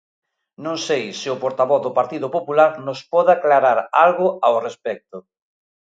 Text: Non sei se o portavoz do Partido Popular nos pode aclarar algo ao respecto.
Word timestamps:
Non 0.65 0.77
sei 0.87 1.05
se 1.19 1.27
o 1.35 1.39
portavoz 1.43 1.81
do 1.85 1.95
Partido 1.99 2.27
Popular 2.37 2.71
nos 2.85 2.99
pode 3.13 3.31
aclarar 3.33 3.79
algo 4.05 4.27
ao 4.47 4.55
respecto. 4.67 5.17